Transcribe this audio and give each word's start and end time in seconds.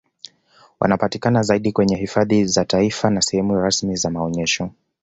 Wanapatikana 0.79 1.43
zaidi 1.43 1.71
kwenye 1.71 1.95
hifadhi 1.95 2.45
za 2.45 2.65
taifa 2.65 3.09
na 3.09 3.21
sehemu 3.21 3.59
rasmi 3.61 3.95
za 3.95 4.09
maonyesho 4.09 4.69